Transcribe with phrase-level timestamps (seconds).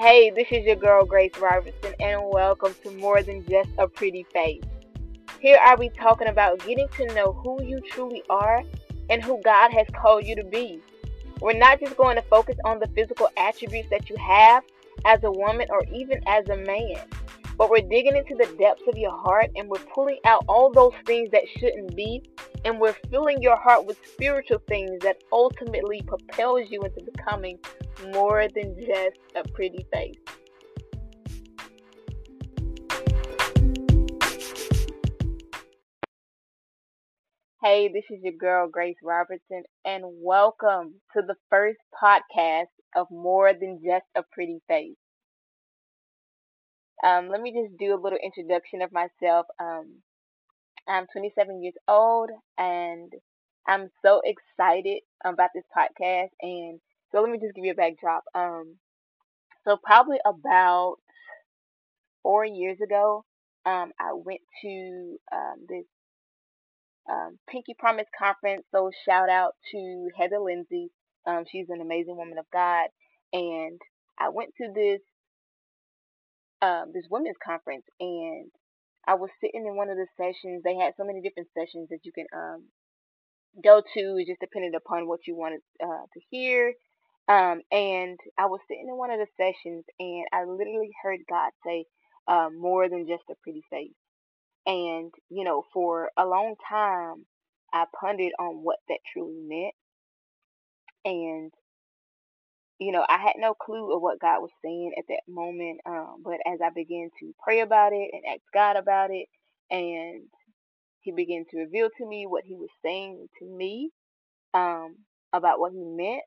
[0.00, 4.22] Hey, this is your girl Grace Robertson, and welcome to More Than Just a Pretty
[4.32, 4.62] Face.
[5.40, 8.62] Here I'll be talking about getting to know who you truly are
[9.10, 10.80] and who God has called you to be.
[11.40, 14.62] We're not just going to focus on the physical attributes that you have
[15.04, 17.00] as a woman or even as a man,
[17.58, 20.92] but we're digging into the depths of your heart and we're pulling out all those
[21.04, 22.22] things that shouldn't be
[22.64, 27.58] and we're filling your heart with spiritual things that ultimately propels you into becoming
[28.12, 30.14] more than just a pretty face.
[37.60, 43.52] Hey, this is your girl Grace Robertson, and welcome to the first podcast of More
[43.52, 44.94] Than Just a Pretty Face.
[47.04, 49.46] Um, let me just do a little introduction of myself.
[49.60, 50.02] Um,
[50.88, 53.12] I'm 27 years old and
[53.66, 56.30] I'm so excited about this podcast.
[56.40, 56.80] And
[57.12, 58.24] so let me just give you a backdrop.
[58.34, 58.76] Um,
[59.64, 60.96] so probably about
[62.22, 63.24] four years ago,
[63.66, 65.84] um, I went to um, this
[67.10, 68.64] um, Pinky Promise conference.
[68.72, 70.90] So shout out to Heather Lindsey.
[71.26, 72.88] Um, she's an amazing woman of God,
[73.32, 73.78] and
[74.18, 75.00] I went to this
[76.62, 78.50] um, this women's conference, and
[79.06, 80.62] I was sitting in one of the sessions.
[80.64, 82.64] They had so many different sessions that you can um,
[83.62, 86.74] go to, just depending upon what you wanted uh, to hear.
[87.28, 91.50] Um, and I was sitting in one of the sessions, and I literally heard God
[91.66, 91.84] say,
[92.28, 93.92] uh, "More than just a pretty face."
[94.66, 97.26] And you know, for a long time,
[97.72, 99.74] I pondered on what that truly meant,
[101.04, 101.52] and
[102.80, 105.80] you know, I had no clue of what God was saying at that moment.
[105.86, 109.26] Um, but as I began to pray about it and ask God about it,
[109.70, 110.24] and
[111.00, 113.90] He began to reveal to me what He was saying to me
[114.54, 114.96] um,
[115.32, 116.22] about what He meant,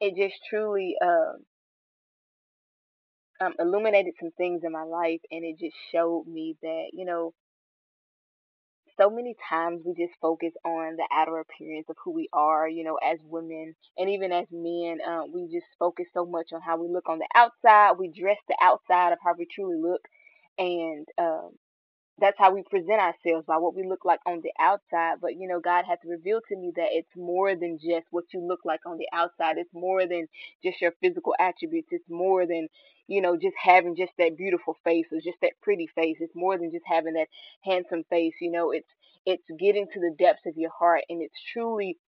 [0.00, 1.38] it just truly um,
[3.40, 7.34] um, illuminated some things in my life, and it just showed me that you know
[9.00, 12.84] so many times we just focus on the outer appearance of who we are, you
[12.84, 14.98] know, as women and even as men.
[15.08, 17.98] Uh, we just focus so much on how we look on the outside.
[17.98, 20.02] We dress the outside of how we truly look,
[20.58, 21.50] and um,
[22.20, 25.16] that's how we present ourselves by what we look like on the outside.
[25.20, 28.40] But you know, God has revealed to me that it's more than just what you
[28.46, 29.58] look like on the outside.
[29.58, 30.28] It's more than
[30.62, 31.88] just your physical attributes.
[31.90, 32.68] It's more than
[33.08, 36.18] you know just having just that beautiful face or just that pretty face.
[36.20, 37.28] It's more than just having that
[37.62, 38.34] handsome face.
[38.40, 38.88] You know, it's
[39.26, 41.98] it's getting to the depths of your heart and it's truly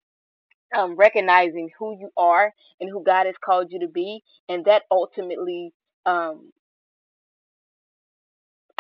[0.77, 4.85] um, recognizing who you are and who God has called you to be, and that
[4.91, 5.73] ultimately
[6.07, 6.51] um,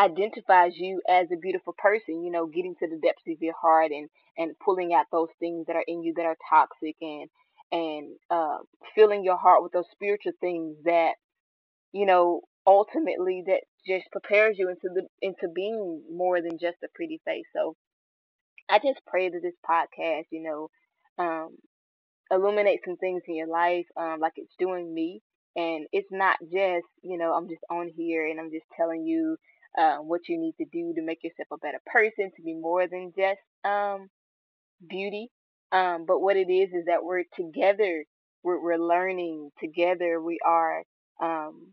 [0.02, 3.92] identifies you as a beautiful person, you know, getting to the depths of your heart
[3.92, 7.30] and and pulling out those things that are in you that are toxic and
[7.72, 8.58] and uh,
[8.96, 11.12] filling your heart with those spiritual things that
[11.92, 16.88] you know ultimately that just prepares you into the into being more than just a
[16.94, 17.46] pretty face.
[17.54, 17.76] So
[18.70, 21.56] I just pray that this podcast, you know, um,
[22.32, 25.22] illuminate some things in your life, um, like it's doing me.
[25.56, 29.36] And it's not just, you know, I'm just on here and I'm just telling you
[29.78, 32.86] uh, what you need to do to make yourself a better person, to be more
[32.88, 34.08] than just um,
[34.88, 35.30] beauty.
[35.72, 38.04] Um, but what it is is that we're together,
[38.44, 40.82] we're, we're learning together, we are
[41.22, 41.68] um,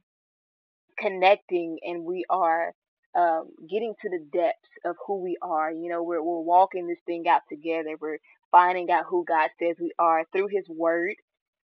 [1.00, 2.74] connecting, and we are
[3.18, 5.72] um, getting to the depths of who we are.
[5.72, 7.98] You know, we're, we're walking this thing out together.
[8.00, 8.20] We're
[8.52, 11.16] finding out who God says we are through His Word.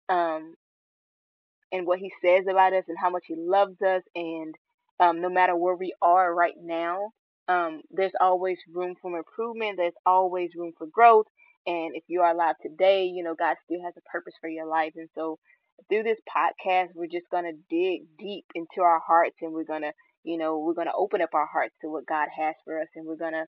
[0.10, 0.56] Um,
[1.74, 4.56] and what he says about us and how much he loves us and
[5.00, 7.12] um, no matter where we are right now
[7.50, 11.28] um, there's always room for improvement there's always room for growth
[11.68, 14.68] and if you are alive today you know god still has a purpose for your
[14.68, 15.38] life and so
[15.90, 19.84] through this podcast we're just going to dig deep into our hearts and we're going
[19.84, 19.92] to
[20.24, 22.88] you know we're going to open up our hearts to what god has for us
[22.96, 23.46] and we're going to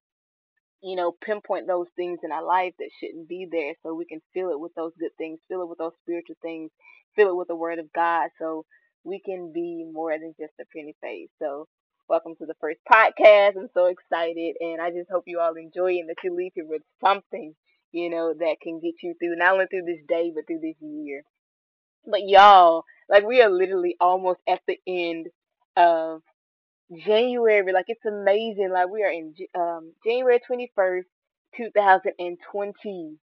[0.82, 4.22] you know, pinpoint those things in our life that shouldn't be there so we can
[4.34, 6.72] fill it with those good things, fill it with those spiritual things,
[7.16, 8.30] fill it with the word of God.
[8.40, 8.66] So
[9.08, 11.30] we can be more than just a pretty face.
[11.40, 11.66] So
[12.10, 13.56] welcome to the first podcast.
[13.56, 16.52] I'm so excited and I just hope you all enjoy it and that you leave
[16.56, 17.56] here with something,
[17.94, 20.76] you know, that can get you through not only through this day but through this
[20.82, 21.22] year.
[22.06, 25.28] But y'all, like we are literally almost at the end
[25.78, 26.22] of
[27.06, 28.72] January, like it's amazing.
[28.74, 31.04] Like we are in um January 21st,
[31.56, 33.16] 2020.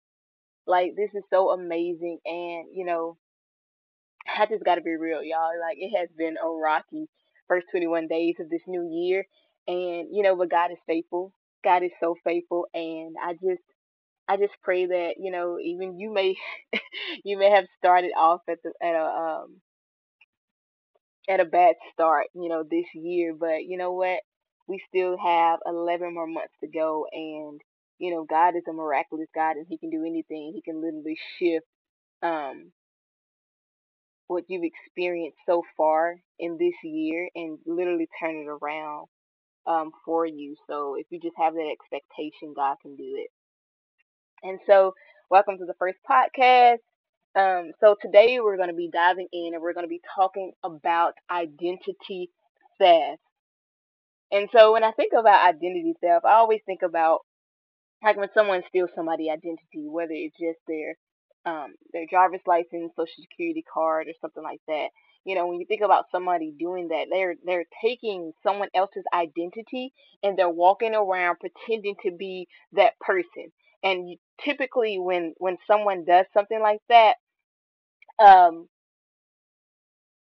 [0.67, 3.19] Like this is so amazing and you know,
[4.27, 5.51] I just got to be real, y'all.
[5.61, 7.09] Like it has been a rocky
[7.49, 9.27] first 21 days of this new year
[9.69, 11.33] and you know, but God is faithful.
[11.63, 13.63] God is so faithful and I just
[14.29, 16.35] I just pray that, you know, even you may
[17.25, 19.61] you may have started off at the at a um
[21.29, 23.35] at a bad start, you know, this year.
[23.39, 24.21] But you know what?
[24.67, 27.61] We still have 11 more months to go, and
[27.99, 30.53] you know, God is a miraculous God, and He can do anything.
[30.55, 31.67] He can literally shift
[32.23, 32.73] um,
[34.29, 39.07] what you've experienced so far in this year and literally turn it around
[39.67, 40.57] um, for you.
[40.69, 43.31] So if you just have that expectation, God can do it.
[44.43, 44.95] And so,
[45.31, 46.79] welcome to the first podcast.
[47.37, 50.53] Um, so today we're going to be diving in and we're going to be talking
[50.63, 52.31] about identity
[52.81, 53.21] theft.
[54.33, 57.21] And so when I think about identity theft, I always think about
[58.03, 60.97] like when someone steals somebody's identity, whether it's just their
[61.47, 64.89] um, their driver's license, social security card, or something like that.
[65.25, 69.93] You know, when you think about somebody doing that, they're they're taking someone else's identity
[70.23, 73.53] and they're walking around pretending to be that person.
[73.83, 77.17] And you, typically, when when someone does something like that,
[78.19, 78.69] um,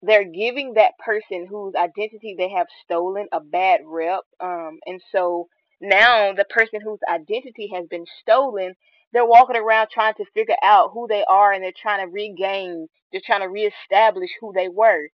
[0.03, 4.21] they're giving that person whose identity they have stolen a bad rep.
[4.41, 5.49] Um, and so
[5.81, 8.75] now the person whose identity has been stolen,
[9.17, 12.87] they're walking around trying to figure out who they are and they're trying to regain,
[13.11, 15.09] they're trying to reestablish who they were.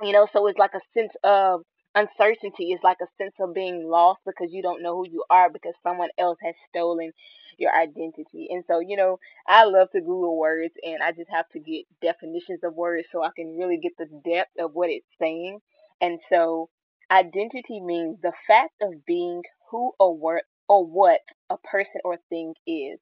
[0.00, 1.62] You know, so it's like a sense of
[1.96, 2.70] uncertainty.
[2.70, 5.74] It's like a sense of being lost because you don't know who you are because
[5.82, 7.10] someone else has stolen
[7.58, 8.46] your identity.
[8.48, 9.18] And so, you know,
[9.48, 13.24] I love to Google words and I just have to get definitions of words so
[13.24, 15.58] I can really get the depth of what it's saying.
[16.00, 16.68] And so,
[17.10, 22.54] identity means the fact of being who or what or what a person or thing
[22.68, 23.00] is.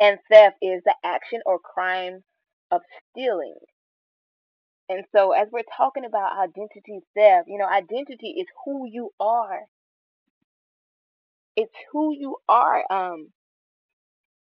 [0.00, 2.24] And theft is the action or crime
[2.70, 3.56] of stealing.
[4.88, 9.66] And so, as we're talking about identity theft, you know, identity is who you are.
[11.56, 12.84] It's who you are.
[12.90, 13.32] Um,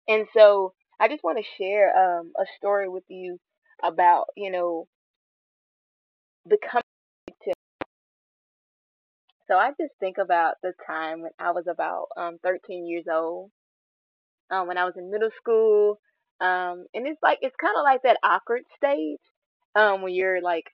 [0.07, 3.39] and so, I just want to share um, a story with you
[3.83, 4.87] about, you know,
[6.47, 6.83] becoming.
[9.47, 13.51] So, I just think about the time when I was about um, 13 years old,
[14.51, 15.99] um, when I was in middle school.
[16.39, 19.19] Um, and it's like, it's kind of like that awkward stage
[19.75, 20.65] um, when you're like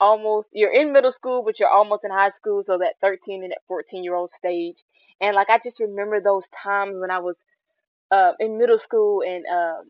[0.00, 3.52] almost you're in middle school but you're almost in high school so that 13 and
[3.52, 4.74] that 14 year old stage
[5.20, 7.36] and like i just remember those times when i was
[8.10, 9.84] uh, in middle school and um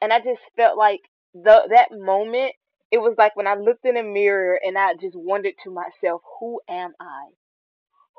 [0.00, 1.00] and i just felt like
[1.34, 2.52] the that moment
[2.92, 6.22] it was like when i looked in a mirror and i just wondered to myself
[6.38, 7.26] who am i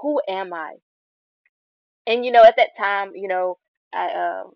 [0.01, 0.73] who am i
[2.07, 3.57] and you know at that time you know
[3.93, 4.51] i um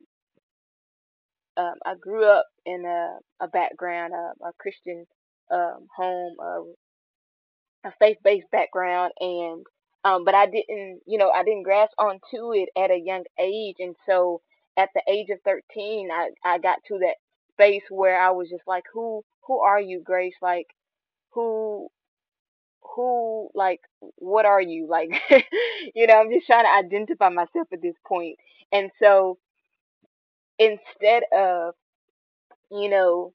[1.57, 5.05] um, I grew up in a, a background, uh, a Christian
[5.51, 6.87] um, home, uh,
[7.89, 9.65] a faith-based background, and
[10.03, 13.77] um, but I didn't, you know, I didn't grasp onto it at a young age,
[13.79, 14.41] and so
[14.77, 17.15] at the age of 13, I I got to that
[17.53, 20.35] space where I was just like, who who are you, Grace?
[20.41, 20.67] Like,
[21.31, 21.89] who
[22.95, 23.81] who like
[24.17, 25.09] what are you like
[25.95, 28.37] you know i'm just trying to identify myself at this point
[28.71, 29.37] and so
[30.59, 31.73] instead of
[32.71, 33.31] you know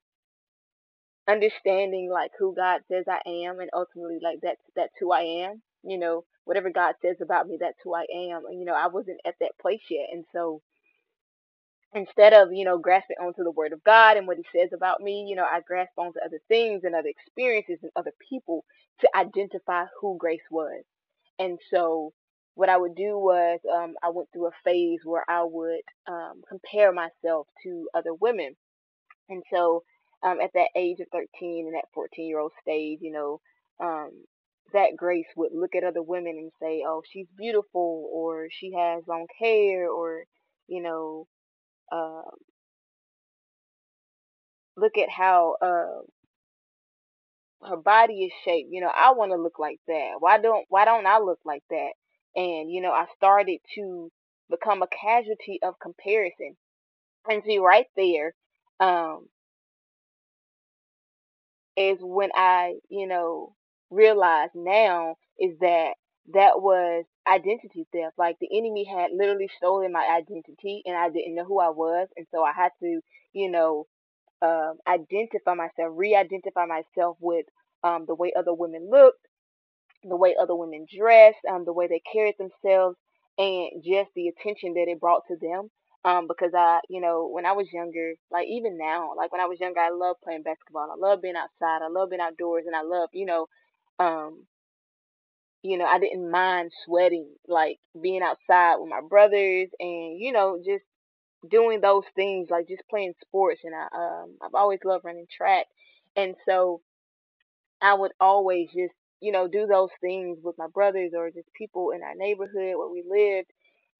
[1.27, 5.61] understanding like who God says I am and ultimately like that's that's who I am.
[5.83, 8.45] You know, whatever God says about me, that's who I am.
[8.49, 10.07] And you know, I wasn't at that place yet.
[10.11, 10.61] And so
[11.95, 15.01] instead of, you know, grasping onto the word of God and what he says about
[15.01, 18.65] me, you know, I grasped onto other things and other experiences and other people
[19.01, 20.83] to identify who Grace was.
[21.39, 22.13] And so
[22.55, 26.41] what I would do was um, I went through a phase where I would um,
[26.49, 28.53] compare myself to other women
[29.29, 29.83] and so,
[30.23, 33.41] um, at that age of 13 and that 14 year old stage, you know,
[33.79, 34.11] um,
[34.73, 39.03] that Grace would look at other women and say, oh, she's beautiful, or she has
[39.07, 40.23] long hair, or,
[40.67, 41.27] you know,
[41.93, 42.23] uh,
[44.77, 46.01] look at how uh,
[47.69, 48.69] her body is shaped.
[48.71, 50.13] You know, I want to look like that.
[50.19, 51.91] Why don't Why don't I look like that?
[52.35, 54.11] And you know, I started to
[54.49, 56.55] become a casualty of comparison.
[57.29, 58.33] And see, right there,
[58.79, 59.27] um,
[61.77, 63.55] is when I, you know,
[63.89, 65.93] realize now is that
[66.33, 68.17] that was identity theft.
[68.17, 72.07] Like the enemy had literally stolen my identity and I didn't know who I was.
[72.17, 73.01] And so I had to,
[73.33, 73.87] you know,
[74.41, 77.45] um, identify myself, re identify myself with
[77.83, 79.27] um, the way other women looked,
[80.03, 82.97] the way other women dressed, um, the way they carried themselves,
[83.37, 85.69] and just the attention that it brought to them.
[86.05, 89.45] Um, because I, you know, when I was younger, like even now, like when I
[89.47, 90.89] was younger, I loved playing basketball.
[90.91, 91.83] I love being outside.
[91.83, 93.47] I love being outdoors, and I love, you know,
[93.99, 94.45] um,
[95.63, 100.59] you know, I didn't mind sweating, like being outside with my brothers, and you know,
[100.65, 100.83] just
[101.49, 103.61] doing those things, like just playing sports.
[103.63, 105.67] And I, um, I've always loved running track,
[106.15, 106.81] And so
[107.81, 111.91] I would always just, you know, do those things with my brothers or just people
[111.91, 113.49] in our neighborhood where we lived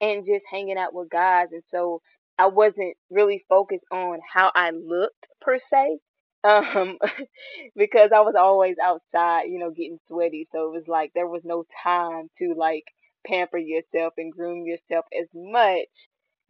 [0.01, 1.47] and just hanging out with guys.
[1.51, 2.01] And so
[2.39, 5.99] I wasn't really focused on how I looked per se.
[6.43, 6.97] Um,
[7.75, 10.47] because I was always outside, you know, getting sweaty.
[10.51, 12.83] So it was like there was no time to like
[13.25, 15.87] pamper yourself and groom yourself as much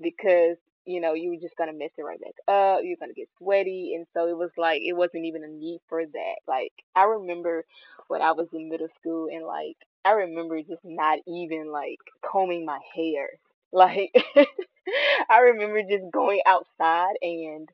[0.01, 2.81] because you know, you were just gonna mess it right back up.
[2.83, 6.05] You're gonna get sweaty, and so it was like it wasn't even a need for
[6.05, 6.35] that.
[6.47, 7.65] Like I remember
[8.09, 12.65] when I was in middle school, and like I remember just not even like combing
[12.65, 13.29] my hair.
[13.75, 14.13] Like
[15.29, 17.69] I remember just going outside and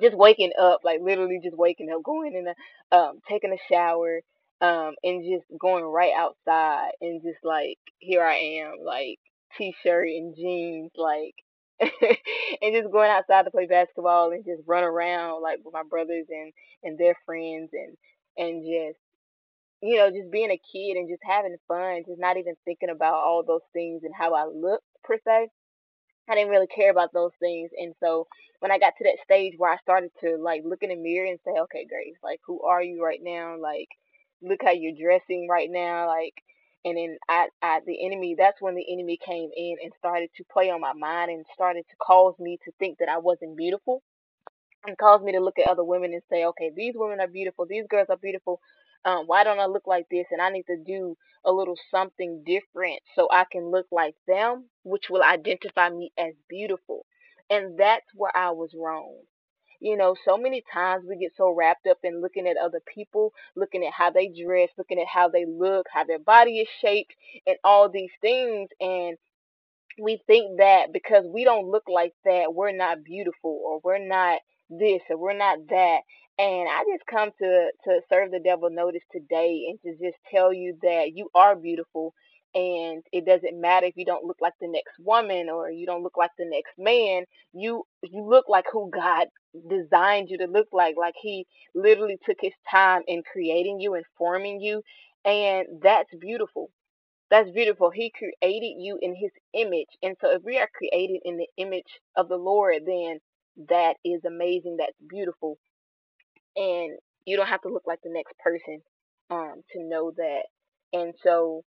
[0.00, 4.20] just waking up, like literally just waking up, going in a um taking a shower,
[4.60, 9.18] um, and just going right outside and just like here I am, like
[9.58, 11.34] t-shirt and jeans, like
[11.80, 16.26] and just going outside to play basketball and just run around like with my brothers
[16.30, 17.96] and and their friends and
[18.38, 18.98] and just
[19.82, 23.14] you know just being a kid and just having fun, just not even thinking about
[23.14, 25.48] all those things and how I looked per se.
[26.28, 27.70] I didn't really care about those things.
[27.78, 28.26] And so
[28.60, 31.26] when I got to that stage where I started to like look in the mirror
[31.26, 33.56] and say, okay, Grace, like, who are you right now?
[33.60, 33.88] Like,
[34.42, 36.08] look how you're dressing right now.
[36.08, 36.34] Like,
[36.84, 40.44] and then I, I, the enemy, that's when the enemy came in and started to
[40.52, 44.02] play on my mind and started to cause me to think that I wasn't beautiful
[44.86, 47.66] and caused me to look at other women and say, okay, these women are beautiful,
[47.66, 48.60] these girls are beautiful.
[49.06, 50.26] Um, why don't I look like this?
[50.32, 54.66] And I need to do a little something different so I can look like them,
[54.84, 57.06] which will identify me as beautiful.
[57.50, 59.20] And that's where I was wrong.
[59.80, 63.32] You know, so many times we get so wrapped up in looking at other people,
[63.56, 67.14] looking at how they dress, looking at how they look, how their body is shaped,
[67.46, 68.70] and all these things.
[68.80, 69.18] And
[70.02, 74.40] we think that because we don't look like that, we're not beautiful or we're not
[74.70, 76.00] this or we're not that.
[76.38, 80.52] And I just come to to serve the devil notice today and to just tell
[80.52, 82.14] you that you are beautiful
[82.54, 86.04] and it doesn't matter if you don't look like the next woman or you don't
[86.04, 87.24] look like the next man.
[87.54, 89.28] You you look like who God
[89.70, 90.96] designed you to look like.
[90.98, 94.82] Like he literally took his time in creating you and forming you
[95.24, 96.64] and that's beautiful
[97.30, 97.90] that's beautiful.
[97.90, 99.88] He created you in his image.
[100.02, 103.18] And so if we are created in the image of the Lord, then
[103.68, 104.76] that is amazing.
[104.78, 105.58] That's beautiful.
[106.56, 108.80] And you don't have to look like the next person
[109.30, 110.42] um to know that.
[110.92, 111.64] And so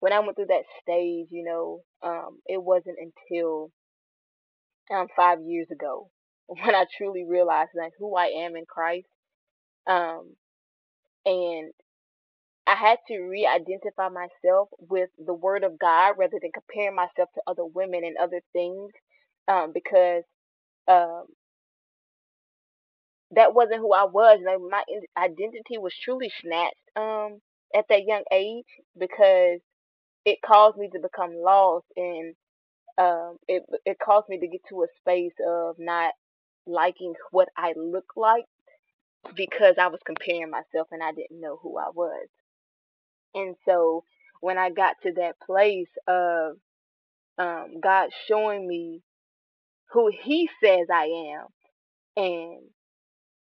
[0.00, 3.70] when I went through that stage, you know, um, it wasn't until
[4.92, 6.10] um five years ago
[6.46, 9.08] when I truly realized like who I am in Christ.
[9.88, 10.36] Um
[11.26, 11.72] and
[12.66, 17.42] I had to re-identify myself with the Word of God rather than comparing myself to
[17.46, 18.92] other women and other things,
[19.48, 20.24] um, because
[20.88, 21.24] um,
[23.32, 24.40] that wasn't who I was.
[24.44, 24.82] Like my
[25.18, 27.40] identity was truly snatched um,
[27.74, 28.66] at that young age
[28.98, 29.60] because
[30.24, 32.34] it caused me to become lost and
[32.98, 36.12] um, it it caused me to get to a space of not
[36.66, 38.44] liking what I look like
[39.36, 42.28] because I was comparing myself and I didn't know who I was.
[43.34, 44.04] And so
[44.40, 46.56] when I got to that place of
[47.38, 49.02] um, God showing me
[49.92, 51.04] who He says I
[51.36, 51.46] am
[52.16, 52.60] and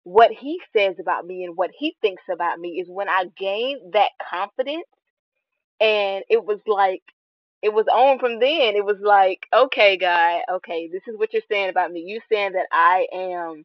[0.04, 3.94] what He says about me and what He thinks about me is when I gained
[3.94, 4.86] that confidence.
[5.80, 7.02] And it was like,
[7.62, 8.76] it was on from then.
[8.76, 12.00] It was like, okay, God, okay, this is what you're saying about me.
[12.00, 13.64] You saying that I am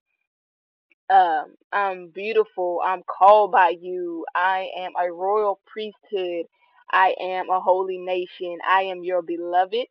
[1.09, 2.81] um I'm beautiful.
[2.85, 4.25] I'm called by you.
[4.35, 6.47] I am a royal priesthood.
[6.91, 8.59] I am a holy nation.
[8.69, 9.87] I am your beloved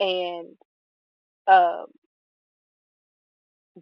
[0.00, 0.48] and
[1.48, 1.86] um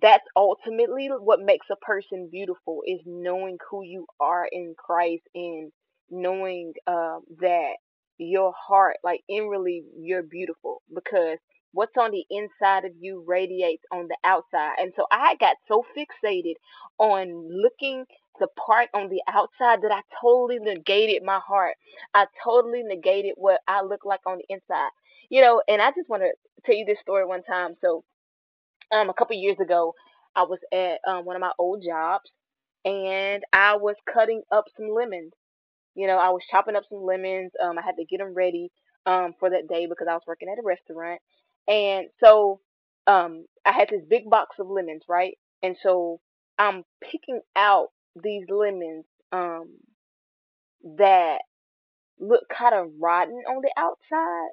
[0.01, 5.73] that's ultimately what makes a person beautiful is knowing who you are in Christ and
[6.11, 7.75] knowing um, that
[8.19, 11.39] your heart, like inwardly, you're beautiful because
[11.73, 14.75] what's on the inside of you radiates on the outside.
[14.79, 16.55] And so I got so fixated
[16.99, 18.05] on looking
[18.39, 21.77] the part on the outside that I totally negated my heart.
[22.15, 24.91] I totally negated what I look like on the inside.
[25.29, 26.33] You know, and I just want to
[26.65, 27.75] tell you this story one time.
[27.81, 28.05] So,
[28.93, 29.95] um a couple years ago
[30.37, 32.31] I was at um one of my old jobs
[32.85, 35.33] and I was cutting up some lemons.
[35.95, 37.53] You know, I was chopping up some lemons.
[37.63, 38.71] Um I had to get them ready
[39.07, 41.21] um for that day because I was working at a restaurant.
[41.69, 42.61] And so
[43.07, 45.37] um I had this big box of lemons, right?
[45.63, 46.21] And so
[46.59, 47.89] I'm picking out
[48.23, 49.69] these lemons um
[50.99, 51.39] that
[52.19, 54.51] look kind of rotten on the outside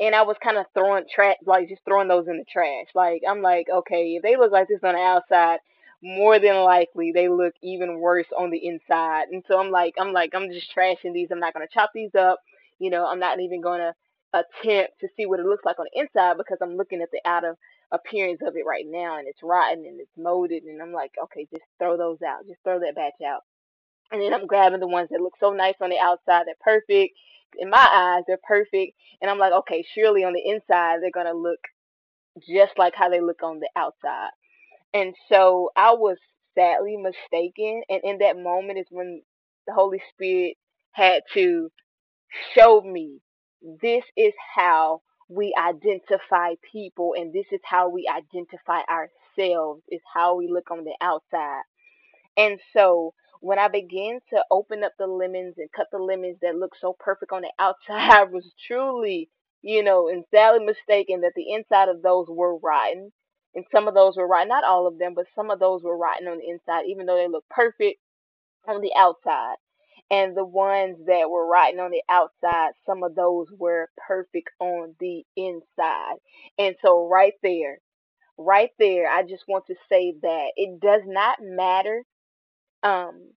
[0.00, 2.86] and I was kind of throwing trash, like just throwing those in the trash.
[2.94, 5.58] Like I'm like, okay, if they look like this on the outside,
[6.02, 9.28] more than likely they look even worse on the inside.
[9.30, 11.28] And so I'm like, I'm like, I'm just trashing these.
[11.30, 12.40] I'm not gonna chop these up.
[12.78, 13.94] You know, I'm not even gonna
[14.32, 17.20] attempt to see what it looks like on the inside because I'm looking at the
[17.24, 17.56] outer
[17.92, 21.46] appearance of it right now and it's rotten and it's molded and I'm like, okay,
[21.50, 22.46] just throw those out.
[22.48, 23.42] Just throw that batch out.
[24.12, 26.44] And then I'm grabbing the ones that look so nice on the outside.
[26.46, 27.16] They're perfect.
[27.58, 28.94] In my eyes, they're perfect.
[29.20, 31.60] And I'm like, okay, surely on the inside, they're going to look
[32.40, 34.30] just like how they look on the outside.
[34.92, 36.16] And so I was
[36.56, 37.82] sadly mistaken.
[37.88, 39.22] And in that moment is when
[39.66, 40.56] the Holy Spirit
[40.92, 41.70] had to
[42.54, 43.20] show me
[43.82, 50.36] this is how we identify people and this is how we identify ourselves, is how
[50.36, 51.62] we look on the outside.
[52.36, 53.14] And so
[53.44, 56.96] when I began to open up the lemons and cut the lemons that looked so
[56.98, 59.28] perfect on the outside, I was truly,
[59.60, 63.12] you know, and sadly mistaken that the inside of those were rotten.
[63.54, 65.96] And some of those were rotten, not all of them, but some of those were
[65.96, 68.00] rotten on the inside, even though they looked perfect
[68.66, 69.56] on the outside.
[70.10, 74.94] And the ones that were rotten on the outside, some of those were perfect on
[75.00, 76.16] the inside.
[76.58, 77.78] And so, right there,
[78.38, 82.04] right there, I just want to say that it does not matter
[82.84, 83.32] um,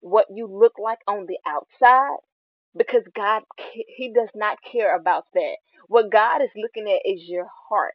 [0.00, 2.18] what you look like on the outside
[2.76, 3.44] because God,
[3.96, 5.56] He does not care about that.
[5.88, 7.94] What God is looking at is your heart.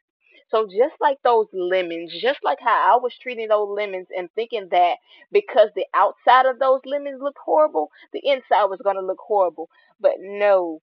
[0.52, 4.70] So just like those lemons, just like how I was treating those lemons and thinking
[4.72, 4.98] that
[5.32, 9.70] because the outside of those lemons looked horrible, the inside was going to look horrible.
[10.02, 10.82] But no,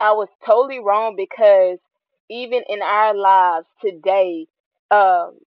[0.00, 1.78] I was totally wrong because
[2.30, 4.46] even in our lives today,
[4.90, 5.38] um,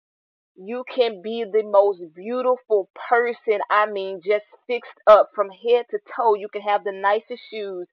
[0.60, 3.60] you can be the most beautiful person.
[3.70, 6.34] I mean, just fixed up from head to toe.
[6.34, 7.86] You can have the nicest shoes.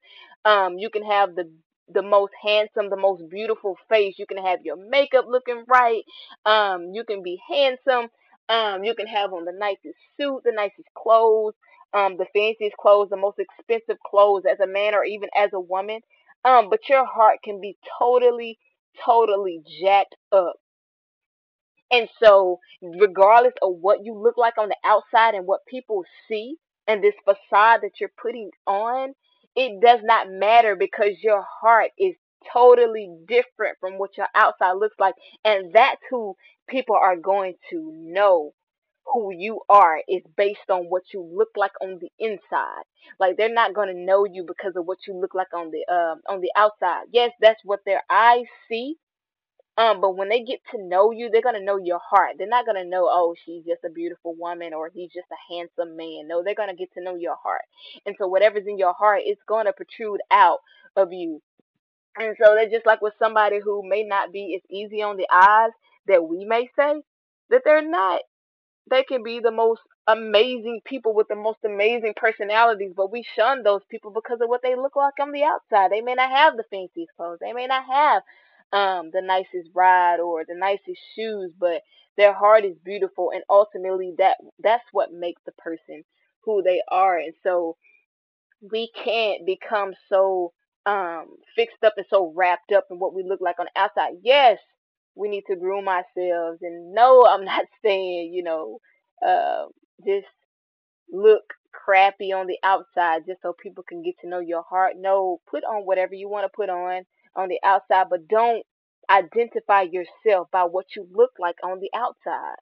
[0.45, 1.50] Um, you can have the
[1.88, 4.15] the most handsome, the most beautiful face.
[4.17, 6.03] You can have your makeup looking right.
[6.45, 8.10] Um, you can be handsome.
[8.50, 11.54] Um, you can have on the nicest suit, the nicest clothes,
[11.93, 15.60] um, the fanciest clothes, the most expensive clothes as a man or even as a
[15.60, 16.01] woman.
[16.43, 18.58] Um, but your heart can be totally,
[19.06, 20.56] totally jacked up
[21.95, 26.55] and so, regardless of what you look like on the outside and what people see,
[26.88, 29.13] and this facade that you're putting on,
[29.55, 32.15] it does not matter because your heart is
[32.53, 35.15] totally different from what your outside looks like.
[35.43, 36.36] And that's who
[36.69, 38.53] people are going to know
[39.05, 42.84] who you are is based on what you look like on the inside.
[43.19, 45.93] Like they're not going to know you because of what you look like on the
[45.93, 47.05] um on the outside.
[47.12, 48.95] Yes, that's what their eyes see,
[49.77, 52.35] um, but when they get to know you, they're gonna know your heart.
[52.38, 55.97] They're not gonna know, oh, she's just a beautiful woman or he's just a handsome
[55.97, 56.27] man.
[56.27, 57.63] No, they're gonna get to know your heart.
[58.05, 60.59] And so whatever's in your heart it's gonna protrude out
[60.95, 61.41] of you.
[62.17, 65.27] And so they're just like with somebody who may not be as easy on the
[65.31, 65.71] eyes
[66.07, 67.01] that we may say,
[67.49, 68.21] that they're not
[68.89, 73.63] they can be the most amazing people with the most amazing personalities, but we shun
[73.63, 75.91] those people because of what they look like on the outside.
[75.91, 77.39] They may not have the fanciest clothes.
[77.41, 78.21] They may not have
[78.75, 81.83] um the nicest ride or the nicest shoes, but
[82.17, 86.03] their heart is beautiful and ultimately that that's what makes the person
[86.45, 87.17] who they are.
[87.19, 87.77] And so
[88.71, 90.53] we can't become so
[90.85, 94.13] um fixed up and so wrapped up in what we look like on the outside.
[94.23, 94.59] Yes,
[95.15, 98.79] we need to groom ourselves and no, I'm not saying, you know,
[99.25, 99.65] uh
[100.05, 100.27] just
[101.11, 104.93] look crappy on the outside just so people can get to know your heart.
[104.97, 107.03] No, put on whatever you want to put on
[107.36, 108.63] on the outside, but don't
[109.10, 112.56] identify yourself by what you look like on the outside.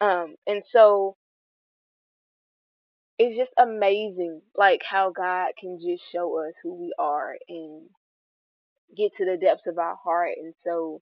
[0.00, 1.16] Um, and so
[3.18, 7.88] it's just amazing, like how God can just show us who we are and
[8.96, 10.32] get to the depths of our heart.
[10.36, 11.00] And so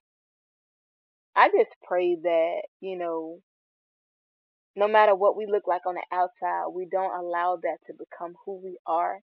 [1.35, 3.39] I just pray that, you know,
[4.77, 8.35] no matter what we look like on the outside, we don't allow that to become
[8.45, 9.19] who we are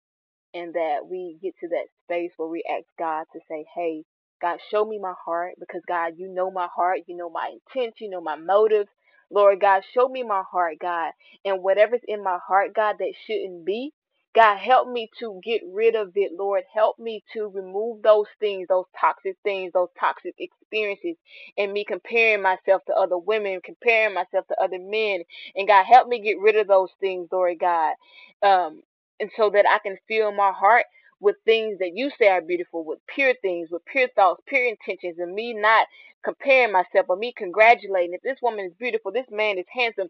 [0.55, 4.05] and that we get to that space where we ask God to say, hey,
[4.43, 7.95] God, show me my heart because God, you know my heart, you know my intent,
[8.01, 8.91] you know my motives.
[9.31, 11.13] Lord God, show me my heart, God,
[11.45, 13.93] and whatever's in my heart, God, that shouldn't be.
[14.35, 16.63] God, help me to get rid of it, Lord.
[16.73, 21.17] Help me to remove those things, those toxic things, those toxic experiences,
[21.59, 25.23] and me comparing myself to other women, comparing myself to other men.
[25.57, 27.95] And God, help me get rid of those things, Lord God.
[28.43, 28.83] Um,
[29.23, 30.87] and so that I can fill my heart
[31.21, 35.19] with things that you say are beautiful, with pure things, with pure thoughts, pure intentions,
[35.21, 35.89] and me not
[36.25, 38.15] comparing myself or me congratulating.
[38.15, 40.09] If this woman is beautiful, this man is handsome.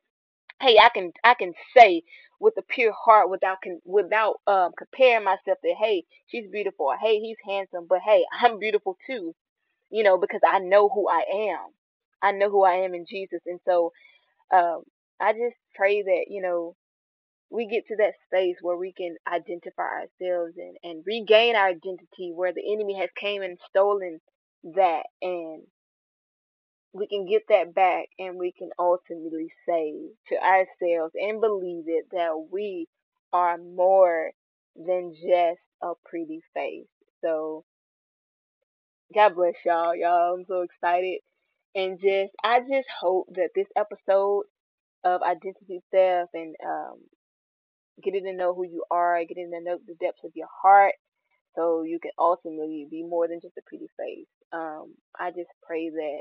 [0.63, 2.03] Hey, I can I can say
[2.41, 7.39] with a pure heart without without um comparing myself that hey she's beautiful hey he's
[7.49, 9.35] handsome, but hey I'm beautiful too,
[9.91, 11.71] you know because I know who I am.
[12.23, 13.41] I know who I am in Jesus.
[13.47, 13.89] And so
[14.53, 14.85] um,
[15.21, 16.77] I just pray that, you know,
[17.53, 22.33] we get to that space where we can identify ourselves and, and regain our identity
[22.35, 24.21] where the enemy has came and stolen
[24.65, 25.63] that and
[26.95, 29.95] we can get that back and we can ultimately say
[30.29, 32.89] to ourselves and believe it that we
[33.33, 34.31] are more
[34.75, 36.87] than just a pretty face.
[37.23, 37.65] So
[39.15, 39.95] God bless y'all.
[39.95, 41.21] Y'all, I'm so excited.
[41.75, 44.45] And just I just hope that this episode
[45.05, 46.99] of identity theft and um
[48.03, 50.95] getting to know who you are, getting to know the depths of your heart
[51.55, 54.27] so you can ultimately be more than just a pretty face.
[54.53, 56.21] Um, I just pray that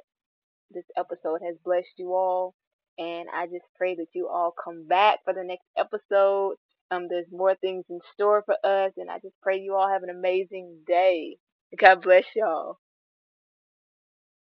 [0.72, 2.54] this episode has blessed you all.
[2.98, 6.56] And I just pray that you all come back for the next episode.
[6.92, 10.04] Um, there's more things in store for us, and I just pray you all have
[10.04, 11.38] an amazing day.
[11.80, 12.78] God bless y'all.